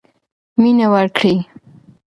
مینه 0.61 0.85
ورکړئ. 0.93 1.37